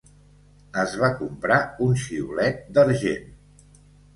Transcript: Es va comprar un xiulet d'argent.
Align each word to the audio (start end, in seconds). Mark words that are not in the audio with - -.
Es 0.83 0.95
va 1.03 1.09
comprar 1.19 1.59
un 1.89 1.93
xiulet 2.05 2.65
d'argent. 2.79 3.31